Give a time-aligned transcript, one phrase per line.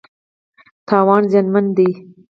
[0.87, 1.89] تاوان زیانمن دی.